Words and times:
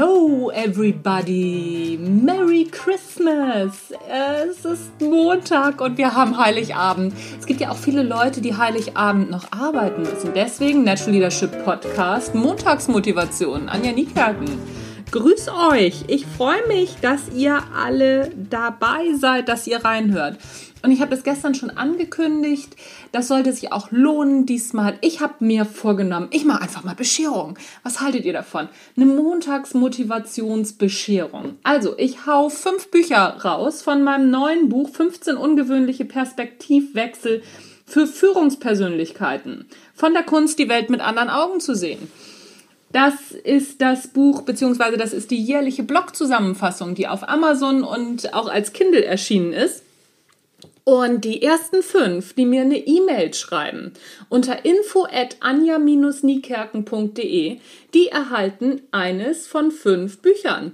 Hello 0.00 0.48
everybody! 0.48 1.98
Merry 2.00 2.64
Christmas! 2.64 3.92
Es 4.08 4.64
ist 4.64 4.98
Montag 4.98 5.82
und 5.82 5.98
wir 5.98 6.14
haben 6.14 6.38
Heiligabend. 6.38 7.12
Es 7.38 7.44
gibt 7.44 7.60
ja 7.60 7.70
auch 7.70 7.76
viele 7.76 8.02
Leute, 8.02 8.40
die 8.40 8.56
Heiligabend 8.56 9.30
noch 9.30 9.52
arbeiten 9.52 10.00
müssen. 10.00 10.32
Deswegen 10.34 10.84
Natural 10.84 11.12
Leadership 11.12 11.66
Podcast 11.66 12.34
Montagsmotivation. 12.34 13.68
Anja 13.68 13.92
Niekerken. 13.92 14.48
Grüß 15.12 15.48
euch! 15.72 16.04
Ich 16.06 16.24
freue 16.24 16.64
mich, 16.68 16.94
dass 17.02 17.22
ihr 17.34 17.60
alle 17.74 18.30
dabei 18.48 19.12
seid, 19.16 19.48
dass 19.48 19.66
ihr 19.66 19.84
reinhört. 19.84 20.38
Und 20.84 20.92
ich 20.92 21.00
habe 21.00 21.10
das 21.10 21.24
gestern 21.24 21.56
schon 21.56 21.70
angekündigt. 21.70 22.76
Das 23.10 23.26
sollte 23.26 23.52
sich 23.52 23.72
auch 23.72 23.90
lohnen 23.90 24.46
diesmal. 24.46 24.96
Ich 25.00 25.20
habe 25.20 25.44
mir 25.44 25.64
vorgenommen, 25.64 26.28
ich 26.30 26.44
mache 26.44 26.62
einfach 26.62 26.84
mal 26.84 26.94
Bescherung. 26.94 27.58
Was 27.82 28.00
haltet 28.00 28.24
ihr 28.24 28.32
davon? 28.32 28.68
Eine 28.96 29.06
Montagsmotivationsbescherung. 29.06 31.56
Also, 31.64 31.98
ich 31.98 32.24
hau 32.26 32.48
fünf 32.48 32.92
Bücher 32.92 33.36
raus 33.44 33.82
von 33.82 34.04
meinem 34.04 34.30
neuen 34.30 34.68
Buch 34.68 34.90
15 34.90 35.36
ungewöhnliche 35.36 36.04
Perspektivwechsel 36.04 37.42
für 37.84 38.06
Führungspersönlichkeiten. 38.06 39.66
Von 39.92 40.12
der 40.12 40.22
Kunst, 40.22 40.60
die 40.60 40.68
Welt 40.68 40.88
mit 40.88 41.00
anderen 41.00 41.30
Augen 41.30 41.58
zu 41.58 41.74
sehen. 41.74 42.08
Das 42.92 43.30
ist 43.30 43.80
das 43.80 44.08
Buch, 44.08 44.42
beziehungsweise 44.42 44.96
das 44.96 45.12
ist 45.12 45.30
die 45.30 45.40
jährliche 45.40 45.84
Blog-Zusammenfassung, 45.84 46.96
die 46.96 47.06
auf 47.06 47.28
Amazon 47.28 47.84
und 47.84 48.34
auch 48.34 48.48
als 48.48 48.72
Kindle 48.72 49.04
erschienen 49.04 49.52
ist. 49.52 49.84
Und 50.82 51.24
die 51.24 51.42
ersten 51.42 51.84
fünf, 51.84 52.34
die 52.34 52.46
mir 52.46 52.62
eine 52.62 52.78
E-Mail 52.78 53.32
schreiben 53.34 53.92
unter 54.28 54.64
info 54.64 55.04
at 55.04 55.36
anja-niekerken.de, 55.40 57.58
die 57.94 58.08
erhalten 58.08 58.82
eines 58.90 59.46
von 59.46 59.70
fünf 59.70 60.18
Büchern. 60.18 60.72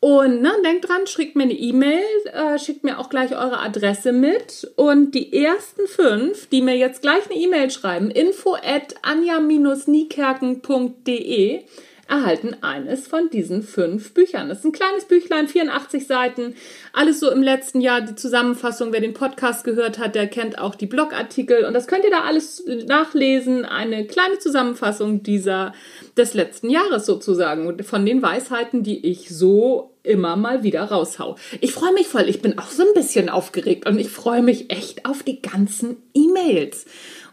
Und 0.00 0.42
ne, 0.42 0.52
denkt 0.62 0.88
dran, 0.88 1.08
schickt 1.08 1.34
mir 1.34 1.42
eine 1.42 1.54
E-Mail, 1.54 2.04
äh, 2.32 2.56
schickt 2.58 2.84
mir 2.84 3.00
auch 3.00 3.08
gleich 3.08 3.32
eure 3.32 3.58
Adresse 3.58 4.12
mit. 4.12 4.70
Und 4.76 5.10
die 5.12 5.44
ersten 5.44 5.88
fünf, 5.88 6.46
die 6.48 6.62
mir 6.62 6.76
jetzt 6.76 7.02
gleich 7.02 7.28
eine 7.28 7.34
E-Mail 7.34 7.68
schreiben, 7.70 8.12
info 8.12 8.54
at 8.54 8.94
anja-niekerken.de, 9.02 11.64
erhalten 12.08 12.56
eines 12.62 13.06
von 13.06 13.30
diesen 13.30 13.62
fünf 13.62 14.14
Büchern. 14.14 14.48
Das 14.48 14.58
ist 14.58 14.64
ein 14.64 14.72
kleines 14.72 15.04
Büchlein, 15.04 15.46
84 15.46 16.06
Seiten, 16.06 16.54
alles 16.92 17.20
so 17.20 17.30
im 17.30 17.42
letzten 17.42 17.80
Jahr, 17.80 18.00
die 18.00 18.14
Zusammenfassung. 18.14 18.92
Wer 18.92 19.00
den 19.00 19.14
Podcast 19.14 19.64
gehört 19.64 19.98
hat, 19.98 20.14
der 20.14 20.26
kennt 20.26 20.58
auch 20.58 20.74
die 20.74 20.86
Blogartikel 20.86 21.64
und 21.64 21.74
das 21.74 21.86
könnt 21.86 22.04
ihr 22.04 22.10
da 22.10 22.22
alles 22.22 22.64
nachlesen. 22.86 23.64
Eine 23.64 24.06
kleine 24.06 24.38
Zusammenfassung 24.38 25.22
dieser, 25.22 25.72
des 26.16 26.34
letzten 26.34 26.70
Jahres 26.70 27.04
sozusagen, 27.06 27.82
von 27.82 28.06
den 28.06 28.22
Weisheiten, 28.22 28.82
die 28.82 29.06
ich 29.06 29.28
so 29.28 29.94
immer 30.02 30.36
mal 30.36 30.62
wieder 30.62 30.84
raushau. 30.84 31.36
Ich 31.60 31.72
freue 31.72 31.92
mich 31.92 32.08
voll, 32.08 32.28
ich 32.28 32.40
bin 32.40 32.58
auch 32.58 32.70
so 32.70 32.82
ein 32.82 32.94
bisschen 32.94 33.28
aufgeregt 33.28 33.86
und 33.86 33.98
ich 33.98 34.08
freue 34.08 34.42
mich 34.42 34.72
echt 34.72 35.04
auf 35.04 35.22
die 35.22 35.42
ganzen 35.42 35.98
E-Mails. 36.14 36.86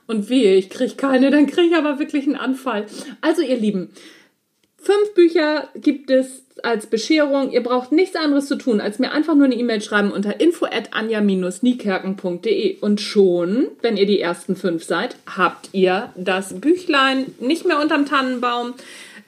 Und 0.08 0.30
wehe, 0.30 0.56
ich 0.56 0.70
kriege 0.70 0.96
keine, 0.96 1.32
dann 1.32 1.48
kriege 1.48 1.68
ich 1.68 1.76
aber 1.76 1.98
wirklich 1.98 2.26
einen 2.26 2.36
Anfall. 2.36 2.86
Also 3.22 3.42
ihr 3.42 3.58
Lieben, 3.58 3.90
Fünf 4.86 5.16
Bücher 5.16 5.68
gibt 5.74 6.12
es 6.12 6.44
als 6.62 6.86
Bescherung. 6.86 7.52
Ihr 7.52 7.64
braucht 7.64 7.92
nichts 7.92 8.16
anderes 8.16 8.46
zu 8.46 8.56
tun, 8.56 8.80
als 8.80 9.00
mir 9.00 9.12
einfach 9.12 9.34
nur 9.34 9.46
eine 9.46 9.56
E-Mail 9.56 9.82
schreiben 9.82 10.12
unter 10.12 10.40
info 10.40 10.66
at 10.66 10.94
anja-niekerken.de 10.94 12.78
und 12.82 13.02
schon, 13.02 13.70
wenn 13.82 13.98
ihr 13.98 14.06
die 14.06 14.20
ersten 14.20 14.56
fünf 14.56 14.84
seid, 14.84 15.16
habt 15.26 15.70
ihr 15.72 16.12
das 16.16 16.62
Büchlein 16.62 17.34
nicht 17.40 17.66
mehr 17.66 17.82
unterm 17.82 18.06
Tannenbaum, 18.06 18.76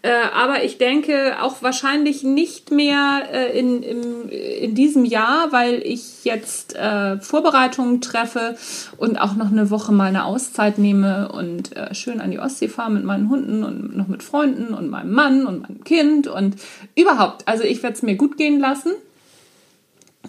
äh, 0.07 0.29
aber 0.33 0.63
ich 0.63 0.77
denke 0.77 1.35
auch 1.41 1.61
wahrscheinlich 1.61 2.23
nicht 2.23 2.71
mehr 2.71 3.23
äh, 3.29 3.59
in, 3.59 3.83
in, 3.83 4.29
in 4.29 4.73
diesem 4.73 5.03
Jahr, 5.03 5.51
weil 5.51 5.81
ich 5.83 6.23
jetzt 6.23 6.77
äh, 6.77 7.19
Vorbereitungen 7.19 7.99
treffe 7.99 8.55
und 8.95 9.19
auch 9.19 9.35
noch 9.35 9.51
eine 9.51 9.69
Woche 9.69 9.91
mal 9.91 10.05
eine 10.05 10.23
Auszeit 10.23 10.77
nehme 10.77 11.29
und 11.33 11.75
äh, 11.75 11.93
schön 11.93 12.21
an 12.21 12.31
die 12.31 12.39
Ostsee 12.39 12.69
fahre 12.69 12.91
mit 12.91 13.03
meinen 13.03 13.29
Hunden 13.29 13.65
und 13.65 13.97
noch 13.97 14.07
mit 14.07 14.23
Freunden 14.23 14.73
und 14.73 14.89
meinem 14.89 15.11
Mann 15.11 15.45
und 15.45 15.63
meinem 15.63 15.83
Kind 15.83 16.27
und 16.27 16.55
überhaupt. 16.95 17.45
Also 17.45 17.65
ich 17.65 17.83
werde 17.83 17.97
es 17.97 18.01
mir 18.01 18.15
gut 18.15 18.37
gehen 18.37 18.61
lassen 18.61 18.91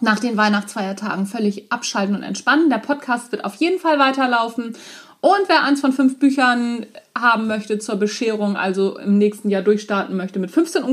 nach 0.00 0.18
den 0.18 0.36
Weihnachtsfeiertagen 0.36 1.26
völlig 1.26 1.70
abschalten 1.70 2.16
und 2.16 2.24
entspannen. 2.24 2.68
Der 2.68 2.78
Podcast 2.78 3.30
wird 3.30 3.44
auf 3.44 3.54
jeden 3.56 3.78
Fall 3.78 4.00
weiterlaufen 4.00 4.74
und 5.20 5.48
wer 5.48 5.64
eins 5.64 5.80
von 5.80 5.92
fünf 5.92 6.18
Büchern 6.20 6.86
haben 7.16 7.48
möchte 7.48 7.78
zur 7.80 7.96
Bescherung, 7.96 8.56
also 8.56 8.98
im 8.98 9.18
nächsten 9.18 9.50
Jahr 9.50 9.62
durchstarten 9.62 10.16
möchte 10.16 10.38
mit 10.38 10.50
15, 10.50 10.84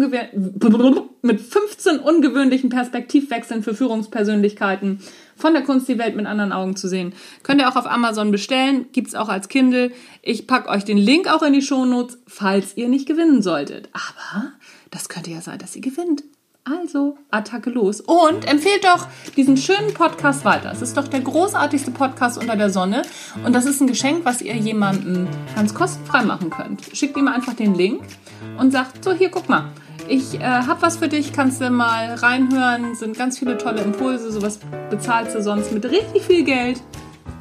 mit 1.21 1.41
15 1.41 1.99
ungewöhnlichen 1.99 2.69
Perspektivwechseln 2.69 3.61
für 3.61 3.75
Führungspersönlichkeiten 3.75 4.99
von 5.35 5.53
der 5.53 5.63
Kunst 5.63 5.87
die 5.87 5.99
Welt 5.99 6.15
mit 6.15 6.25
anderen 6.25 6.53
Augen 6.53 6.75
zu 6.75 6.87
sehen, 6.87 7.13
könnt 7.43 7.61
ihr 7.61 7.69
auch 7.69 7.75
auf 7.75 7.85
Amazon 7.85 8.31
bestellen. 8.31 8.87
Gibt 8.93 9.09
es 9.09 9.15
auch 9.15 9.29
als 9.29 9.47
Kindle. 9.47 9.91
Ich 10.21 10.47
packe 10.47 10.69
euch 10.69 10.85
den 10.85 10.97
Link 10.97 11.31
auch 11.31 11.43
in 11.43 11.53
die 11.53 11.61
Shownotes, 11.61 12.17
falls 12.25 12.75
ihr 12.77 12.87
nicht 12.87 13.07
gewinnen 13.07 13.41
solltet. 13.41 13.89
Aber 13.93 14.53
das 14.89 15.09
könnte 15.09 15.29
ja 15.31 15.41
sein, 15.41 15.59
dass 15.59 15.75
ihr 15.75 15.81
gewinnt. 15.81 16.23
Also, 16.67 17.15
Attacke 17.29 17.69
los. 17.69 18.01
Und 18.01 18.49
empfehlt 18.49 18.83
doch 18.83 19.07
diesen 19.37 19.55
schönen 19.55 19.93
Podcast 19.93 20.45
weiter. 20.45 20.71
Es 20.71 20.81
ist 20.81 20.97
doch 20.97 21.07
der 21.07 21.21
großartigste 21.21 21.91
Podcast 21.91 22.39
unter 22.39 22.55
der 22.55 22.71
Sonne. 22.71 23.03
Und 23.45 23.53
das 23.53 23.67
ist 23.67 23.81
ein 23.81 23.87
Geschenk, 23.87 24.25
was 24.25 24.41
ihr 24.41 24.55
jemandem 24.55 25.27
ganz 25.55 25.75
kostenfrei 25.75 26.23
machen 26.23 26.49
könnt. 26.49 26.81
Schickt 26.91 27.17
ihm 27.17 27.27
einfach 27.27 27.53
den 27.53 27.75
Link 27.75 28.01
und 28.57 28.71
sagt, 28.71 29.03
so 29.03 29.13
hier, 29.13 29.29
guck 29.29 29.47
mal. 29.47 29.71
Ich 30.07 30.39
äh, 30.39 30.43
habe 30.43 30.81
was 30.81 30.97
für 30.97 31.07
dich, 31.07 31.33
kannst 31.33 31.61
du 31.61 31.69
mal 31.69 32.15
reinhören. 32.15 32.95
Sind 32.95 33.15
ganz 33.15 33.37
viele 33.37 33.59
tolle 33.59 33.81
Impulse. 33.81 34.31
Sowas 34.31 34.59
bezahlst 34.89 35.35
du 35.35 35.43
sonst 35.43 35.71
mit 35.71 35.85
richtig 35.85 36.23
viel 36.23 36.43
Geld. 36.43 36.81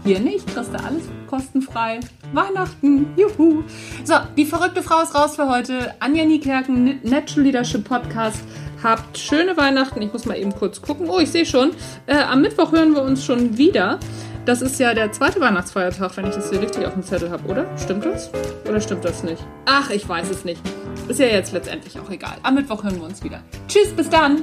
Hier 0.04 0.20
nicht, 0.20 0.46
kriegst 0.48 0.70
du 0.70 0.78
alles 0.84 1.04
kostenfrei. 1.26 2.00
Weihnachten, 2.34 3.06
juhu. 3.16 3.62
So, 4.04 4.14
die 4.36 4.44
verrückte 4.44 4.82
Frau 4.82 5.02
ist 5.02 5.14
raus 5.14 5.36
für 5.36 5.48
heute. 5.48 5.94
Anja 5.98 6.24
Niekerken, 6.24 7.00
Natural 7.02 7.44
Leadership 7.44 7.84
Podcast. 7.88 8.42
Habt 8.84 9.16
schöne 9.16 9.56
Weihnachten. 9.56 10.02
Ich 10.02 10.12
muss 10.12 10.26
mal 10.26 10.36
eben 10.36 10.54
kurz 10.54 10.82
gucken. 10.82 11.08
Oh, 11.08 11.18
ich 11.18 11.30
sehe 11.30 11.46
schon. 11.46 11.70
Äh, 12.04 12.18
am 12.18 12.42
Mittwoch 12.42 12.70
hören 12.70 12.94
wir 12.94 13.02
uns 13.02 13.24
schon 13.24 13.56
wieder. 13.56 13.98
Das 14.44 14.60
ist 14.60 14.78
ja 14.78 14.92
der 14.92 15.10
zweite 15.10 15.40
Weihnachtsfeiertag, 15.40 16.14
wenn 16.18 16.26
ich 16.26 16.34
das 16.34 16.50
hier 16.50 16.60
richtig 16.60 16.84
auf 16.84 16.92
dem 16.92 17.02
Zettel 17.02 17.30
habe, 17.30 17.48
oder? 17.48 17.66
Stimmt 17.78 18.04
das? 18.04 18.30
Oder 18.68 18.78
stimmt 18.82 19.02
das 19.06 19.22
nicht? 19.22 19.42
Ach, 19.64 19.88
ich 19.88 20.06
weiß 20.06 20.28
es 20.28 20.44
nicht. 20.44 20.60
Ist 21.08 21.18
ja 21.18 21.26
jetzt 21.26 21.54
letztendlich 21.54 21.98
auch 21.98 22.10
egal. 22.10 22.36
Am 22.42 22.56
Mittwoch 22.56 22.84
hören 22.84 22.96
wir 22.96 23.04
uns 23.04 23.24
wieder. 23.24 23.42
Tschüss, 23.68 23.88
bis 23.88 24.10
dann. 24.10 24.42